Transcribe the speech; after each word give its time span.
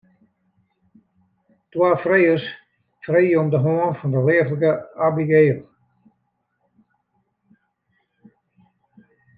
Twa 1.73 1.89
frijers 2.03 2.45
freegje 3.05 3.37
om 3.41 3.47
de 3.53 3.59
hân 3.65 3.93
fan 3.97 4.11
de 4.15 4.21
leaflike 4.27 4.71
Abigail. 5.05 5.59